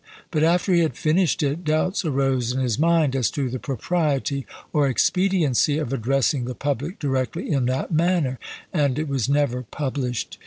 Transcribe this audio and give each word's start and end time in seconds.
But, 0.31 0.41
after 0.41 0.73
he 0.73 0.79
had 0.79 0.97
finished 0.97 1.43
it, 1.43 1.63
doubts 1.63 2.03
arose 2.03 2.51
in 2.53 2.59
his 2.59 2.79
mind 2.79 3.15
as 3.15 3.29
to 3.29 3.51
the 3.51 3.59
propriety 3.59 4.47
or 4.73 4.87
expediency 4.87 5.77
of 5.77 5.93
addressing 5.93 6.45
the 6.45 6.55
public 6.55 6.97
directly 6.97 7.51
in 7.51 7.67
that 7.67 7.91
manner, 7.91 8.39
and 8.73 8.97
it 8.97 9.07
was 9.07 9.29
never 9.29 9.61
published. 9.61 10.39